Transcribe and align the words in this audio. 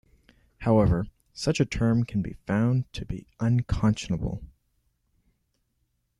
However, 0.61 1.05
such 1.31 1.59
a 1.59 1.63
term 1.65 2.05
can 2.05 2.23
be 2.23 2.33
found 2.47 2.91
to 2.93 3.05
be 3.05 3.27
unconscionable. 3.39 4.41